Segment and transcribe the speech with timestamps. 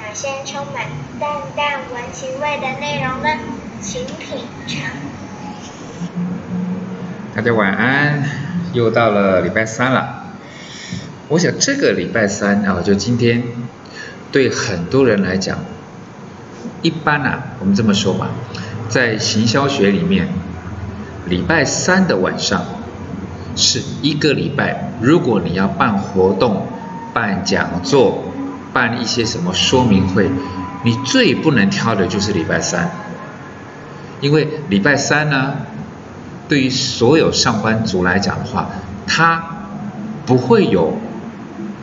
[0.00, 0.84] 哪些充满
[1.20, 3.28] 淡淡文情味的内容呢？
[3.80, 4.80] 请品尝。
[7.34, 8.24] 大家晚安，
[8.72, 10.24] 又到了礼拜三了。
[11.28, 13.42] 我想这个礼拜三啊，就今天，
[14.32, 15.58] 对很多人来讲，
[16.82, 18.28] 一般啊，我们这么说吧，
[18.88, 20.28] 在行销学里面，
[21.26, 22.64] 礼拜三的晚上
[23.56, 26.66] 是一个礼拜，如果你要办活动、
[27.12, 28.24] 办讲座、
[28.76, 30.30] 办一些什么说明会，
[30.84, 32.90] 你最不能挑的就是礼拜三，
[34.20, 35.56] 因为礼拜三呢，
[36.46, 38.68] 对于所有上班族来讲的话，
[39.06, 39.42] 他
[40.26, 40.98] 不会有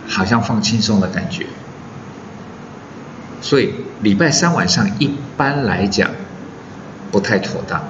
[0.07, 1.47] 好像放轻松的感觉。
[3.41, 6.11] 所以礼拜三晚上一般来讲
[7.11, 7.81] 不太妥当，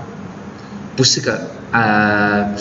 [0.95, 2.55] 不是个呃，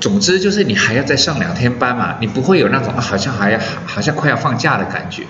[0.00, 5.24] 总之就是你还要再上两天班嘛，你不会有那种好像还要好像快要放假的感觉。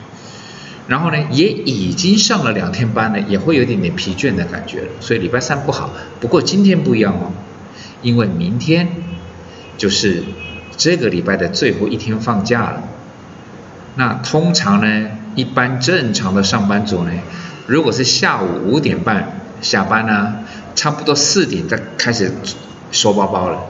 [0.87, 4.89] 然后呢，也已经上了两天班了，也会有点点疲倦的感觉了。
[5.01, 5.91] 所以礼拜三不好。
[6.21, 7.33] 不过今天不一样哦，
[8.03, 8.89] 因为明天
[9.77, 10.23] 就是
[10.77, 12.83] 这个礼拜的最后一天放假了。
[13.97, 15.11] 那通常呢？
[15.35, 17.13] 一般正常的上班族呢，
[17.69, 20.39] 如果是下午五点半下班呢，
[20.75, 22.33] 差不多四点再开始
[22.91, 23.61] 收包包了。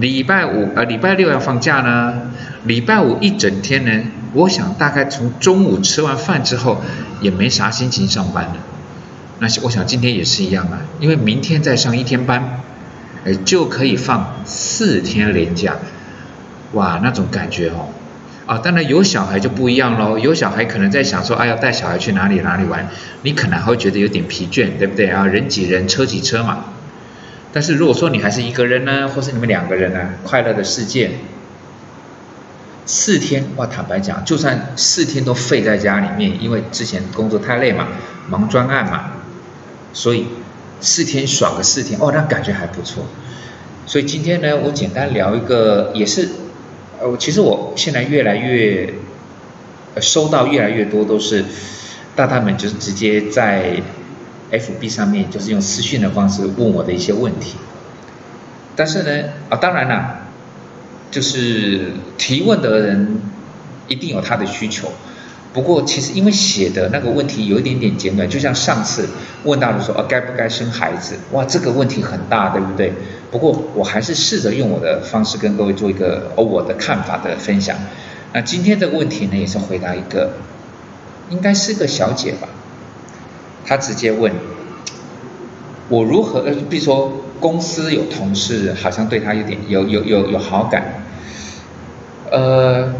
[0.00, 2.32] 礼拜五呃礼拜六要放假呢，
[2.64, 6.80] 礼拜五一整天呢，我想大概从中午吃完饭之后
[7.20, 8.56] 也没啥心情上班了。
[9.38, 12.60] 那我想今天也是一样啊，因为明天再上一天班，
[13.24, 15.76] 哎就可以放四天连假，
[16.72, 17.88] 哇那种感觉哦。
[18.46, 20.18] 啊，当然有小孩就不一样喽。
[20.18, 22.88] 有小孩可能在想说，哎，要带小孩去哪里哪里玩，
[23.22, 25.26] 你可能还会觉得有点疲倦，对不对啊？
[25.26, 26.64] 人挤人，车挤车嘛。
[27.52, 31.10] 但是如果说你还是一个人呢，或是你们两个人呢，快乐的世界，
[32.86, 37.88] 四天哇，坦白讲，就算四天都废在家里面，因为之前工作太累嘛，
[38.28, 39.12] 忙专案嘛，
[39.92, 40.26] 所以
[40.80, 43.04] 四天爽个四天，哦，那感觉还不错。
[43.86, 46.28] 所以今天呢，我简单聊一个，也是。
[47.02, 48.92] 呃，其实我现在越来越
[50.02, 51.42] 收到越来越多都是
[52.14, 53.80] 大大们就是直接在
[54.52, 57.56] FB 上面就是用私讯的方式问我的一些问题，
[58.76, 60.20] 但是呢啊当然了，
[61.10, 63.20] 就是提问的人
[63.88, 64.92] 一定有他的需求。
[65.52, 69.08] 不过其实因为写的那个问题有一点点简短，就像上次
[69.42, 71.16] 问到的说，呃，该不该生孩子？
[71.32, 72.92] 哇，这个问题很大，对不对？
[73.32, 77.76] 不过我还是试着用我的方式跟各位做一个哦我的看法的分享。
[78.32, 80.34] 那今天这个问题呢，也是回答一个，
[81.30, 82.48] 应该是个小姐吧？
[83.64, 84.32] 他直接问，
[85.88, 86.42] 我如何？
[86.68, 91.02] 比如说公司有同事好像对他有点有有有有好感，
[92.30, 92.92] 呃。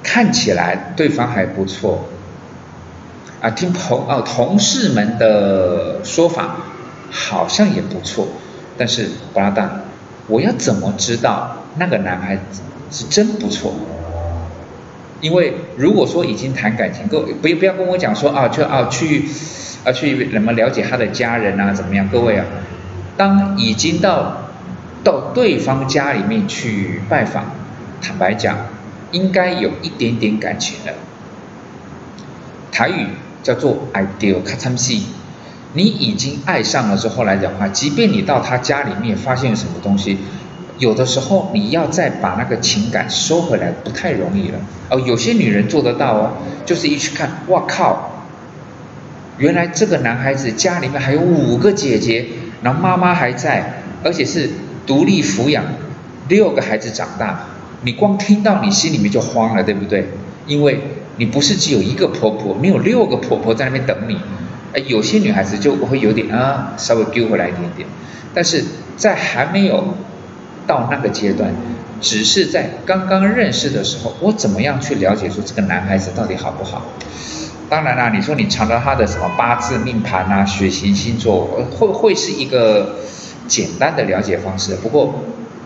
[0.00, 2.04] 看起来对方还不错，
[3.42, 6.56] 啊，听朋哦同事们的说法
[7.10, 8.28] 好像也不错，
[8.78, 9.82] 但是巴拉达，
[10.28, 13.74] 我要怎么知道那个男孩子是真不错？
[15.20, 19.28] 因为如果说已经谈感情，各位不不要跟我讲说啊，就啊去
[19.84, 22.08] 而去怎么了解他的家人啊怎么样？
[22.08, 22.44] 各位啊，
[23.16, 24.50] 当已经到
[25.02, 27.44] 到对方家里面去拜访，
[28.00, 28.56] 坦白讲。
[29.10, 30.92] 应该有一点点感情了。
[32.70, 33.06] 台语
[33.42, 35.00] 叫做 “ideal c a t c
[35.72, 40.18] 你已经爱上了之后来讲话，即便你到他家里面发现什么东西，
[40.76, 44.58] 有的时候你要再把那个情感收回来不太容易了。
[44.90, 46.30] 哦，有些女人做得到哦，
[46.66, 48.17] 就是一去看，哇靠，
[49.38, 52.26] 原来这个男孩子家里面还有五个姐姐，
[52.62, 54.50] 然后妈妈还在，而且是
[54.86, 55.64] 独立抚养
[56.28, 57.46] 六个孩子长大。
[57.82, 60.08] 你光听到你心里面就慌了，对不对？
[60.46, 60.80] 因为
[61.16, 64.18] 你不是只有一个婆婆，你有六个婆婆在那边等你。
[64.74, 67.88] 哎，有些女孩子就会有点啊，稍微丢回来一点点。
[68.34, 68.64] 但是
[68.96, 69.94] 在还没有
[70.66, 71.54] 到那个阶段，
[72.00, 76.82] 只是在刚刚认识的时候，我怎么样去了解出这个男孩子到底好不好？
[77.68, 81.46] 当然啦，你说你查到他的什么八字命盘啊、血型星座，
[81.78, 82.96] 会会是一个
[83.46, 84.74] 简单的了解方式。
[84.76, 85.14] 不过。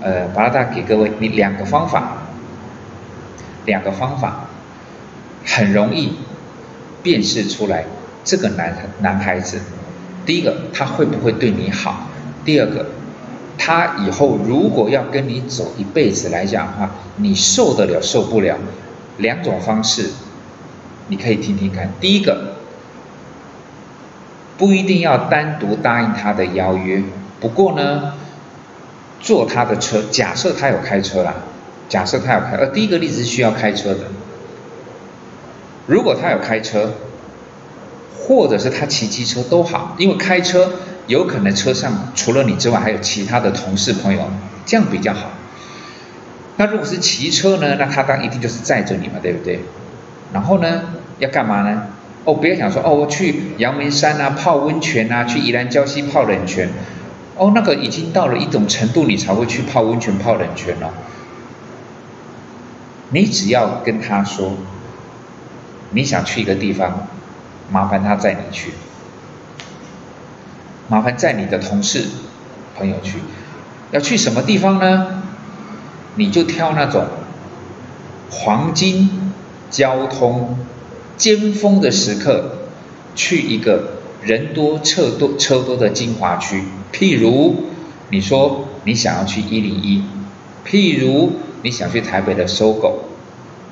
[0.04, 2.24] 呃，巴拉达给各位你两个方法，
[3.66, 4.48] 两个方法
[5.44, 6.14] 很容易
[7.04, 7.84] 辨识出来
[8.24, 9.60] 这个男男孩子。
[10.26, 12.08] 第一个，他会不会对你好？
[12.44, 12.86] 第二个，
[13.56, 18.58] 他以后如果要跟你走一辈子来讲的话，你受得了受不了？
[19.18, 20.10] 两种方式，
[21.12, 21.92] 你可以听听看。
[22.00, 22.54] 第一个，
[24.56, 27.02] 不一定要单独答应他的邀约。
[27.38, 28.14] 不过呢，
[29.20, 31.34] 坐他的车，假设他有开车啦，
[31.86, 34.06] 假设他有开，呃，第一个例子是需要开车的。
[35.86, 36.94] 如果他有开车，
[38.18, 40.72] 或者是他骑机车都好，因为开车
[41.08, 44.30] 有可能车上除了你之外还有其他的同事朋友，
[44.64, 45.32] 这样比较好。
[46.56, 49.60] 那如果是骑车呢，那他当一定就是载着你嘛，对不对？
[50.32, 50.84] 然后呢，
[51.22, 51.84] 要干嘛呢？
[52.24, 56.68] 哦，不要想说哦，我去阳明山啊泡温泉啊，去宜兰礁溪泡冷泉。
[57.36, 60.92] 哦，那个已经到了一种程度，你才会去泡温泉泡冷泉了。
[63.10, 64.54] 你只要跟他说，
[65.90, 67.06] 你想去一个地方，
[67.70, 68.72] 麻烦他载你去，
[70.88, 72.06] 麻烦载你的同事
[72.76, 73.18] 朋友去。
[73.92, 75.22] 要去什么地方呢？
[76.16, 77.06] 你就挑那种
[78.30, 79.32] 黄金
[79.70, 80.58] 交通
[81.22, 82.50] 尖峰的时刻，
[83.14, 83.92] 去一个
[84.24, 86.64] 人多车多车多的精华区。
[86.92, 87.54] 譬如
[88.10, 90.02] 你说你想要去一零一，
[90.66, 93.04] 譬如你想去台北的搜狗，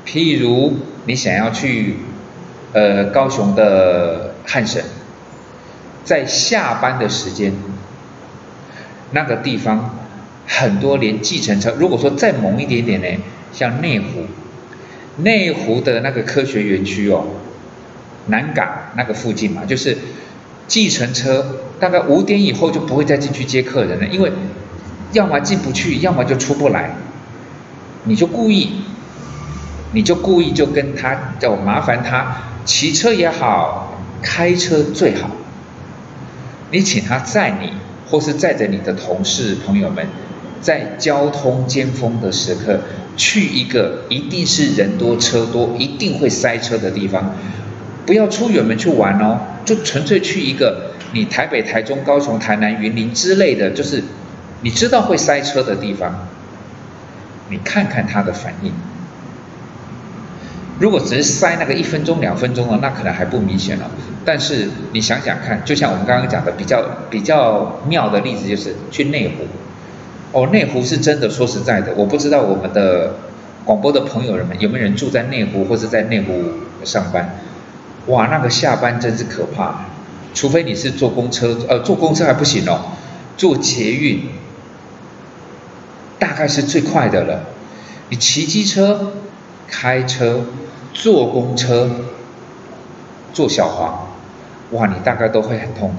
[0.06, 0.74] 譬如
[1.06, 1.96] 你想要去
[2.72, 4.84] 呃高雄的汉神，
[6.04, 7.52] 在下班的时间，
[9.10, 9.98] 那个地方
[10.46, 13.08] 很多连计程车，如果说再猛一点点呢，
[13.52, 14.26] 像内湖，
[15.16, 17.24] 内湖的那个科学园区哦，
[18.26, 19.96] 南港那个附近嘛，就是
[20.66, 21.56] 计程车。
[21.80, 24.30] 大概五点以后就不会再进去接客人了，因为
[25.12, 26.94] 要么进不去，要么就出不来。
[28.04, 28.82] 你就故意，
[29.92, 32.36] 你就故意就跟他叫麻烦他
[32.66, 35.30] 骑车也好，开车最好。
[36.70, 37.72] 你请他载你，
[38.10, 40.06] 或是载着你的同事朋友们，
[40.60, 42.80] 在交通尖峰的时刻，
[43.16, 47.34] 去一个一定是人多车多、一定会塞车的地方。
[48.06, 50.90] 不要出远门去玩哦，就纯粹去一个。
[51.12, 54.04] 你台北、台中、高雄、台南、云林之类的，就是
[54.60, 56.28] 你知道会塞车的地方，
[57.48, 58.72] 你看看他的反应。
[60.78, 63.90] 如果只是塞那个一分钟、两分钟的，那可能还不明显了。
[64.24, 66.80] 但是你想想看，就像我们刚刚讲的比较
[67.10, 69.48] 比较妙的例子，就是去内湖。
[70.30, 73.16] 哦，内湖是真的，说实在的，我不知道我们的
[73.64, 76.40] 广播的朋友们有没有人住在内湖或者在内湖
[76.84, 77.36] 上班。
[78.06, 79.84] 哇，那个下班真是可怕。
[80.32, 82.92] 除非你是坐公车，呃，坐公车还不行哦，
[83.36, 84.28] 坐捷运
[86.20, 87.42] 大概是最快的了。
[88.10, 89.12] 你骑机车、
[89.68, 90.44] 开车、
[90.94, 91.90] 坐公车、
[93.32, 94.08] 坐小黄，
[94.70, 95.96] 哇，你大概都会很痛苦。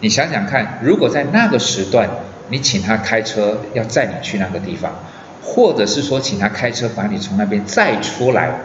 [0.00, 2.08] 你想想看，如果在那个时段，
[2.50, 4.92] 你请他开车要载你去那个地方，
[5.42, 8.58] 或者是说请他开车把你从那边载出来。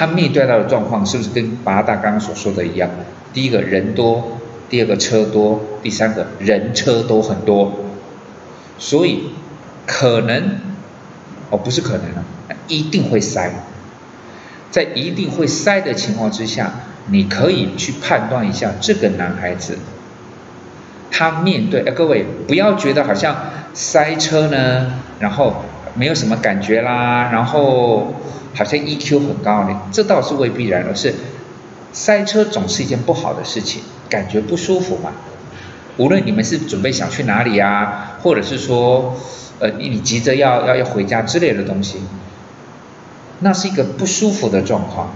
[0.00, 2.88] 他面对到的状况是不是跟八大刚刚所说的一样？
[3.34, 4.38] 第一个人多，
[4.70, 7.70] 第二个车多，第三个人车都很多，
[8.78, 9.24] 所以
[9.84, 10.58] 可能
[11.50, 12.24] 哦不是可能啊，
[12.66, 13.52] 一定会塞。
[14.70, 16.72] 在一定会塞的情况之下，
[17.08, 19.76] 你可以去判断一下这个男孩子，
[21.10, 23.36] 他面对哎各位不要觉得好像
[23.74, 25.56] 塞车呢，然后
[25.92, 28.14] 没有什么感觉啦，然后。
[28.54, 31.14] 好像 EQ 很高呢，这倒是未必然，而是
[31.92, 35.12] 塞车总是一件不好的事情，感觉不舒服嘛。
[35.96, 39.14] 无论你们是准备想去哪里啊，或者是说，
[39.58, 41.98] 呃，你急着要要要回家之类的东西，
[43.40, 45.10] 那是一个不舒服的状况。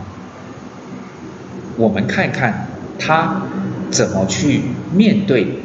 [1.76, 3.42] 我们看看他
[3.90, 4.62] 怎么去
[4.92, 5.60] 面对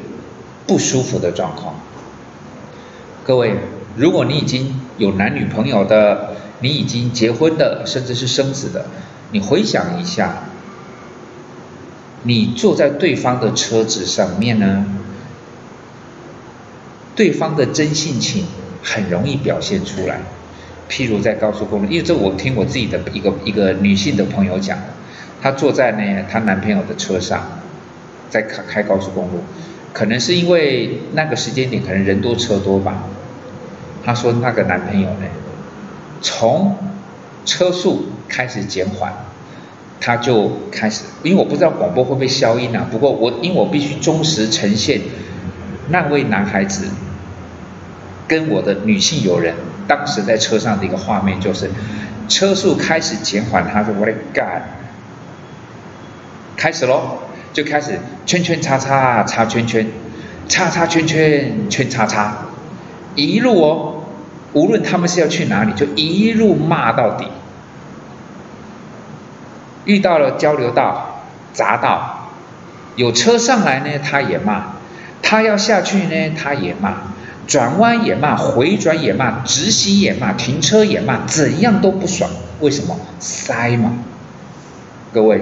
[0.65, 1.75] 不舒服的状况。
[3.23, 3.55] 各位，
[3.95, 6.28] 如果你已经有男女朋友的，
[6.61, 8.85] 你已经结婚的，甚至是生子的，
[9.31, 10.43] 你回想一下，
[12.23, 14.85] 你坐在对方的车子上面呢，
[17.15, 18.45] 对方的真性情
[18.83, 20.21] 很容易表现出来。
[20.89, 24.77] 譬如在高速公路，因为这我听我自己的一个一个女性的朋友讲，
[25.41, 27.61] 她坐在呢她男朋友的车上，
[28.29, 29.43] 在开开高速公路，
[29.93, 33.03] 可能是因为那个时间点可能人多车多吧，
[34.03, 35.27] 她说那个男朋友呢。
[36.21, 36.77] 从
[37.45, 39.11] 车速开始减缓，
[39.99, 42.87] 他就开始，因为我不知道广播会不会消音啊。
[42.91, 45.01] 不过我因为我必须忠实呈现
[45.89, 46.87] 那位男孩子
[48.27, 49.55] 跟我的女性友人
[49.87, 51.71] 当时在车上的一个画面，就是
[52.27, 54.61] 车速开始减缓，他说我的 God，
[56.55, 57.19] 开始喽，
[57.53, 59.87] 就开始圈圈叉叉叉圈圈，
[60.47, 62.45] 叉叉圈圈圈叉叉，
[63.15, 63.95] 一路哦。
[64.53, 67.27] 无论他们是要去哪里，就一路骂到底。
[69.85, 71.23] 遇到了交流道、
[71.55, 72.29] 匝道，
[72.95, 74.75] 有车上来呢，他也骂；
[75.21, 76.93] 他要下去呢，他也骂，
[77.47, 82.29] 转弯也骂，回转也骂，直行也骂，停车也骂，怎样都不爽。
[82.59, 82.99] 为什么？
[83.19, 83.93] 塞嘛。
[85.11, 85.41] 各位，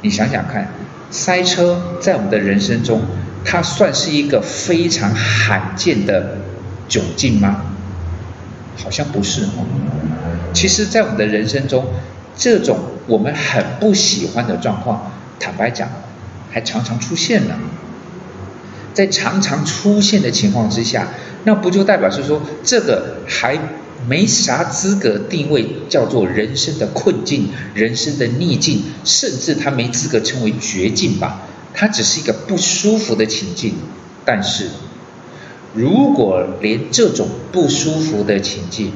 [0.00, 0.68] 你想想看，
[1.10, 3.02] 塞车在我们的人生中，
[3.44, 6.38] 它算是一个非常罕见的
[6.88, 7.73] 窘境吗？
[8.76, 9.66] 好像不是哦。
[10.52, 11.86] 其实，在我们的人生中，
[12.36, 15.88] 这种我们很不喜欢的状况，坦白讲，
[16.50, 17.54] 还常常出现呢。
[18.92, 21.08] 在常常出现的情况之下，
[21.42, 23.58] 那不就代表是说，这个还
[24.06, 31.42] 没啥资格定位叫做人生的困境、人生的逆境，甚至他没资格称为绝境吧？
[31.74, 33.74] 它只是一个不舒服的情境。
[34.24, 34.68] 但是，
[35.74, 38.92] 如果连这种不舒服的情境，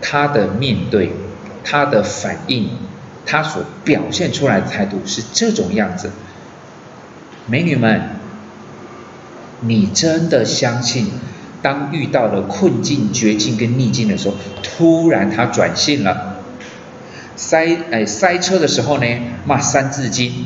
[0.00, 1.12] 他的面对、
[1.64, 2.70] 他的反应、
[3.26, 6.10] 他所表现出来的态度是这种样子，
[7.46, 8.10] 美女们。
[9.66, 11.06] 你真的相信，
[11.62, 16.40] 当遇到了困境、绝境跟逆境的时候，突然他转性了，
[17.34, 19.06] 塞哎塞车的时候呢
[19.46, 20.44] 骂三字经，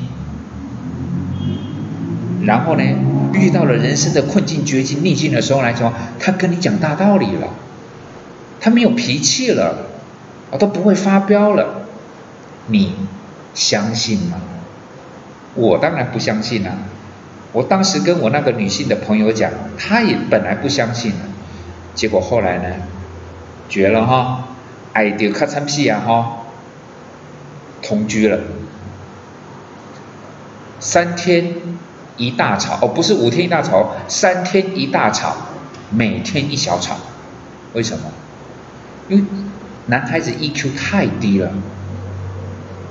[2.45, 2.85] 然后呢
[3.33, 7.49] 遇到了人生的困境、绝境、逆境的时候来说，他跟你讲大道理了，
[8.61, 9.87] 他没有脾气了，
[10.51, 11.83] 啊都不会发飙了，
[12.67, 12.95] 你
[13.55, 14.41] 相信吗？
[15.55, 16.73] 我当然不相信啊。
[17.53, 21.13] 我当时跟我那个女性的朋友讲，她也本来不相信，
[21.95, 22.65] 结果后来呢，
[23.69, 24.49] 绝了哈，
[24.93, 26.45] 爱丢咔嚓屁呀哈，
[27.83, 28.39] 同居了，
[30.79, 31.55] 三天
[32.19, 35.35] 一大吵哦，不是五天一大吵，三天一大吵，
[35.91, 36.99] 每天一小吵，
[37.73, 38.05] 为什么？
[39.09, 39.25] 因为
[39.87, 41.51] 男孩子 EQ 太低了，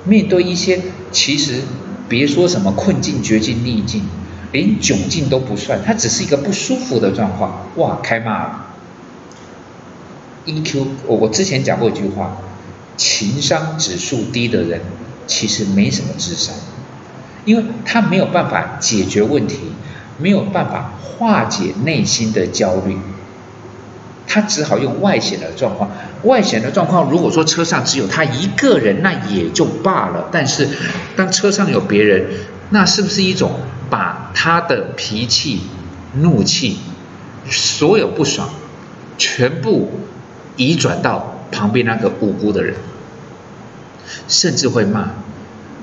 [0.05, 0.81] 面对一些
[1.11, 1.61] 其实
[2.09, 4.03] 别说什么困境、绝境、逆境。
[4.53, 8.65] 连窘境都不算，他只是一个不舒服的状况，哇，开骂了。
[10.45, 12.37] EQ，我我之前讲过一句话，
[12.95, 14.79] 情商指数低的人
[15.27, 16.55] 其实没什么智商，
[17.47, 19.71] 因为他没有办法解决问题，
[20.19, 22.97] 没有办法化解内心的焦虑，
[24.27, 25.89] 他只好用外显的状况。
[26.23, 30.27] 外显的状况，如果说车上只有他一个人，那也就罢了。
[30.31, 30.67] 但是
[31.15, 32.27] 当车上有别人，
[32.71, 33.51] 那是不是一种？
[33.89, 35.61] 把他的脾气、
[36.15, 36.77] 怒气、
[37.49, 38.49] 所有不爽，
[39.17, 39.89] 全部
[40.57, 42.75] 移转到旁边那个无辜的人，
[44.27, 45.11] 甚至会骂，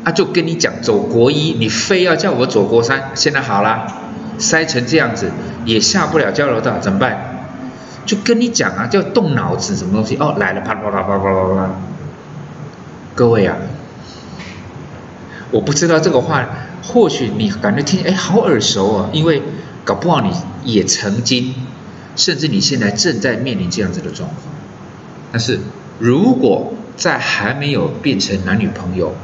[0.04, 3.86] 啊，就跟你讲走国一，你非要叫我走国三，现在好了，
[4.38, 5.30] 塞成这样子，
[5.64, 7.48] 也下不了交流道，怎么办？
[8.04, 10.16] 就跟你讲啊，叫动脑子，什么东西？
[10.16, 11.70] 哦，来了，啪啪啪啪啪啪啪。
[13.14, 13.56] 各位啊，
[15.50, 16.46] 我不知道这个话。
[16.86, 19.42] 或许你感觉听哎好耳熟啊，因为
[19.84, 20.30] 搞不好你
[20.64, 21.54] 也曾经，
[22.14, 24.40] 甚至你现在正在面临这样子的状况。
[25.32, 25.60] 但是
[25.98, 29.14] 如果在还没有变成男女朋友，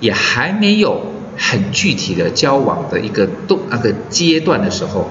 [0.00, 5.08] 也还没有很具体的交往的一个动那个阶段的时候，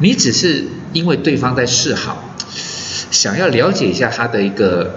[0.00, 2.34] 你只是因为对方在示好，
[3.10, 4.96] 想要了解一下他的一个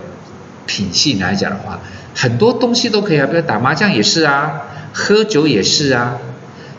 [0.66, 1.80] 品性来讲的话，
[2.16, 4.64] 很多东西都可以啊，比如打麻将也是啊。
[4.94, 6.18] 喝酒也是啊，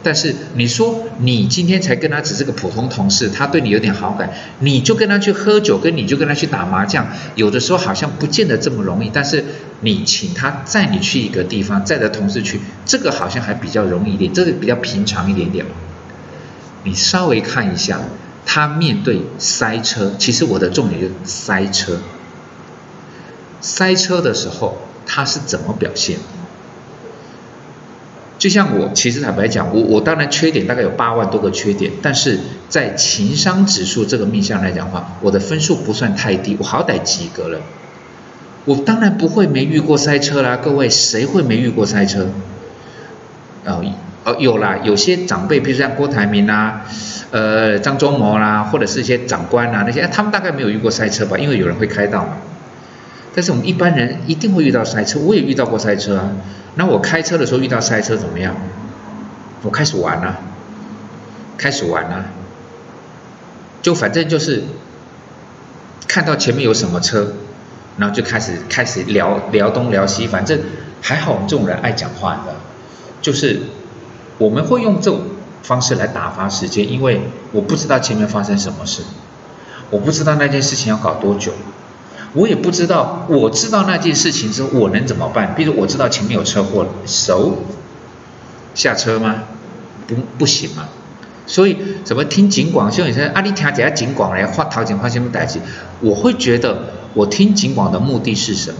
[0.02, 9.11] 但是你说你今天才跟他只是个普通同事，他对你有点好感，你就跟他去喝酒，跟你就跟他去打麻将，有的时候好像不见得这么容易。
[9.12, 9.44] 但是
[9.80, 15.64] 你请他载你去一个地方，载着同事去，这个好像还比较容易一点，这个比较平常一点点。
[16.85, 18.00] 你稍微看一下，
[18.44, 22.00] 他面对塞车，其实我的重点就是塞车。
[23.61, 26.18] 塞车的时候他是怎么表现？
[28.39, 37.61] 就像我，其实坦白讲，我我当然缺点大概有八万多个缺点，但是在情商指数这个面向来讲的话，我的分数不算太低，我好歹及格了。
[38.65, 42.29] 我当然不会没遇过塞车啦，各位谁会没遇过塞车？
[43.65, 43.85] 哦
[44.25, 46.83] 哦有啦，有些长辈，比如像郭台铭啊，
[47.31, 52.37] 呃张忠谋啦，或者是一些长官啊那些，他们大概没有遇过塞车吧，因为有人会开道嘛。
[53.35, 56.31] 但是我们一般人一定会遇到塞车，我也遇到过塞车啊。
[56.75, 58.55] 那我开车的时候遇到塞车怎么样？
[59.62, 60.41] 我开始玩了，
[61.57, 62.27] 开始玩了，
[63.81, 64.65] 就反正就是
[66.09, 67.35] 看到前面有什么车，
[67.97, 70.59] 然后就开始开始聊聊东聊西，反正
[71.01, 72.57] 还好我们这种人爱讲话的，
[73.21, 73.61] 就是
[74.39, 75.23] 我们会用这种
[75.62, 77.21] 方式来打发时间，因为
[77.53, 79.03] 我不知道前面发生什么事，
[79.91, 81.53] 我不知道那件事情要搞多久。
[82.35, 85.55] 我也不知道，我知道那件事情之后我能怎么办？
[85.55, 87.59] 比如我知道前面有车祸了，熟
[88.75, 89.45] 下车吗？
[90.07, 90.89] 不不行吗？
[91.47, 92.91] 所以怎么听警广？
[92.91, 95.61] 像你说啊，你听几下警广来发头前发什么代志？
[96.01, 98.79] 我会觉得我听警广的目的是什么？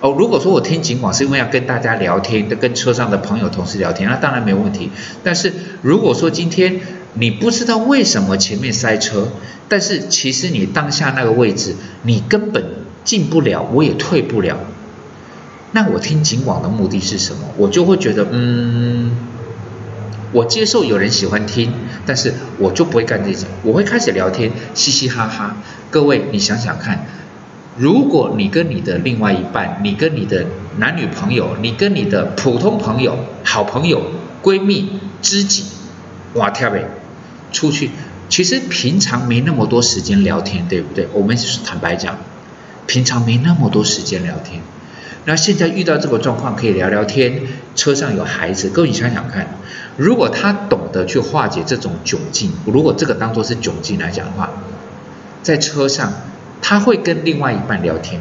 [0.00, 4.90] 哦，如果说我听警广是因为要跟大家聊天，跟车上的朋友同事聊天，那当然没有问题。
[5.24, 6.80] 但是如果说今天
[7.18, 9.28] 你不知道为什么前面塞车，
[9.68, 12.64] 但是其实你当下那个位置你根本
[13.04, 14.58] 进不了，我也退不了，
[15.72, 17.40] 那我听警广的目的是什么？
[17.56, 19.12] 我就会觉得，嗯，
[20.32, 21.72] 我接受有人喜欢听，
[22.04, 25.56] 但是我就不会干这种，我会开始聊天，嘻嘻哈哈。
[25.90, 27.06] 各位，你想想看。
[27.78, 30.46] 如果你跟你的另外一半，你跟你的
[30.78, 34.00] 男女朋友，你跟你的普通朋友、好朋友、
[34.42, 35.64] 闺蜜、知己，
[36.32, 36.88] 哇跳呗，
[37.56, 37.90] 出去，
[38.28, 41.08] 其实平常没那么多时间聊天，对不对？
[41.12, 42.18] 我们坦白讲，
[42.86, 44.60] 平常没那么多时间聊天。
[45.24, 47.40] 那现在遇到这个状况，可以聊聊天。
[47.74, 49.58] 车上有孩子，各位你想想看，
[49.96, 54.50] 如果他懂得去化解这种窘境，如果这个当做是窘境来讲的话，
[55.42, 56.12] 在车上。
[56.62, 58.20] 他会跟另外一半聊天，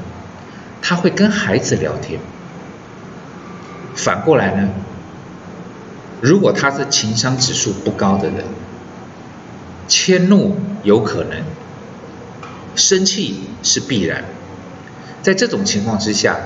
[0.79, 2.19] 他会跟孩子聊天。
[3.95, 4.69] 反过来呢，
[6.21, 8.43] 如果他是情商指数不高的人，
[9.87, 11.43] 迁怒有可能，
[12.75, 14.25] 生气是必然。
[15.21, 16.37] 在这种情况之下，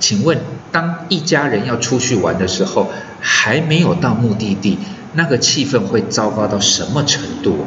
[0.00, 0.38] 请问，
[0.72, 2.90] 当一家人要出去玩的时候，
[3.20, 4.78] 还没有到目的地，
[5.14, 7.66] 那个气氛会糟糕到什么程度？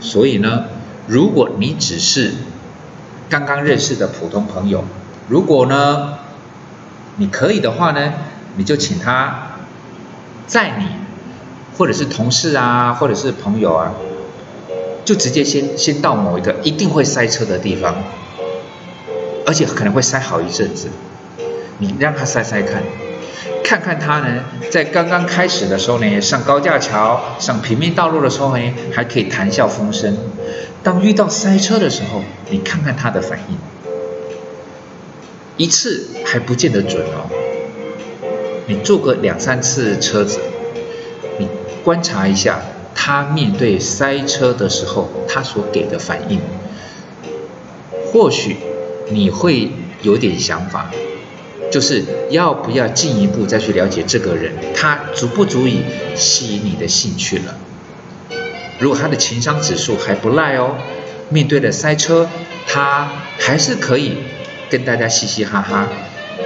[0.00, 0.64] 所以呢？
[1.08, 2.32] 如果你只是
[3.28, 4.84] 刚刚认识的普通朋友，
[5.28, 6.18] 如果呢，
[7.16, 8.12] 你可以的话呢，
[8.56, 9.48] 你就请他
[10.46, 10.86] 载你，
[11.76, 13.94] 或者是同事啊，或者是朋友啊，
[15.04, 17.94] 就直接先先到某一个一定会塞车的地方，
[19.46, 20.88] 而且可能会塞好一阵子，
[21.78, 22.82] 你让他塞塞看。
[23.64, 30.18] 看看他呢，在刚刚开始的时候呢，上高架桥、上平面道路的时候呢，还可以谈笑风生。
[30.82, 33.56] 当遇到塞车的时候，你看看他的反应，
[35.56, 37.30] 一次还不见得准哦。
[38.66, 40.38] 你坐个两三次车子，
[41.84, 42.60] 观察一下
[42.94, 46.40] 他面对塞车的时候，他所给的反应，
[48.12, 48.56] 或许
[49.10, 49.70] 你会
[50.02, 50.90] 有点想法。
[51.70, 55.80] 就是要不要进一步再去了解这个人，他足不足以
[56.14, 57.54] 吸引你的兴趣了？
[58.78, 60.76] 如果他的情商指数还不赖哦，
[61.30, 62.28] 面对了塞车，
[62.66, 64.18] 他还是可以
[64.68, 65.88] 跟大家嘻嘻哈哈。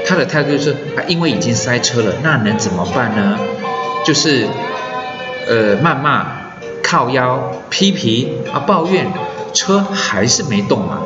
[0.07, 0.77] 他的态度就是，
[1.09, 3.37] 因为已经塞车了，那能怎么办呢？
[4.05, 4.47] 就是
[5.47, 6.27] 呃谩骂、
[6.83, 9.07] 靠腰、批评啊抱怨，
[9.53, 11.01] 车还是没动嘛。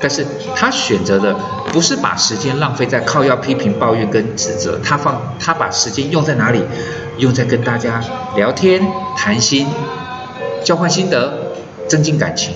[0.00, 1.34] 但是他选择的
[1.72, 6.62] 不是把时间浪费在靠腰批评、抱怨跟指责，他放他把时间用在哪里？
[7.18, 8.00] 用在跟大家
[8.36, 8.80] 聊天、
[9.16, 9.66] 谈心、
[10.62, 11.52] 交换心得、
[11.88, 12.54] 增进感情。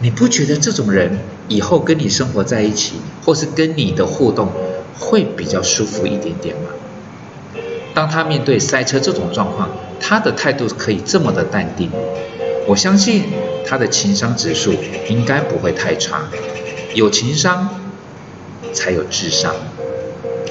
[0.00, 1.18] 你不觉得这种人
[1.48, 4.48] 以后跟你生活在一起，或是跟你的互动
[4.98, 6.70] 会比较舒服一点点吗？
[7.94, 9.68] 当他面对塞车这种状况，
[10.00, 11.90] 他的态度可以这么的淡定，
[12.66, 13.24] 我相信
[13.66, 14.74] 他的情商指数
[15.08, 16.22] 应该不会太差。
[16.94, 17.68] 有情商
[18.72, 19.54] 才有智商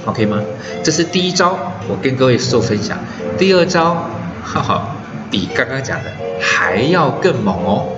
[0.06, 0.41] ，OK 吗？
[0.84, 2.97] 这是第一招，我跟各位做分享。
[3.38, 4.10] 第二招，
[4.43, 4.95] 哈哈，
[5.30, 7.89] 比刚刚讲的还要更猛哦。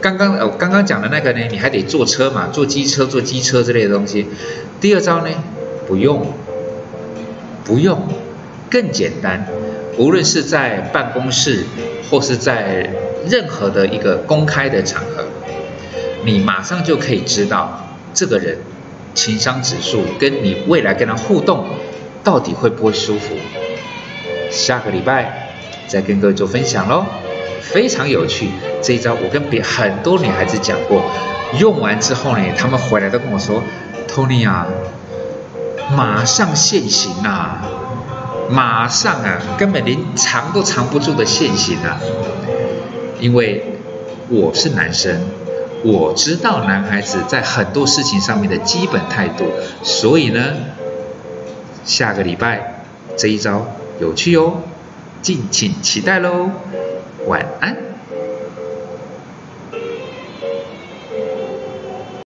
[0.00, 4.26] 刚刚呃，刚刚讲的那个呢，你还得坐车嘛，坐机车、坐机车之类的东西。
[4.80, 5.28] 第二招呢，
[5.86, 6.26] 不用，
[7.64, 8.00] 不用，
[8.70, 9.46] 更简单。
[9.98, 11.64] 无论是在办公室，
[12.08, 12.88] 或是在
[13.28, 15.24] 任何的一个公开的场合。
[16.24, 18.58] 你马上就可以知道这个人
[19.14, 21.66] 情商指数跟你未来跟他互动
[22.22, 23.34] 到底会不会舒服。
[24.50, 25.48] 下个礼拜
[25.86, 27.04] 再跟各位做分享喽，
[27.60, 28.48] 非常有趣
[28.82, 31.02] 这一招，我跟别很多女孩子讲过，
[31.58, 33.62] 用完之后呢，她们回来都跟我说
[34.08, 34.66] ，Tony 啊，
[35.96, 37.66] 马上现行啊，
[38.50, 42.00] 马上啊，根本连藏都藏不住的现行啊，
[43.20, 43.64] 因为
[44.28, 45.20] 我是男生。
[45.82, 49.46] 我知道男孩子在很多事情上面的基本态度，
[49.82, 50.54] 所以呢，
[51.84, 52.84] 下个礼拜
[53.16, 53.66] 这一招
[53.98, 54.58] 有趣哦，
[55.22, 56.50] 敬请期待喽，
[57.26, 57.89] 晚安。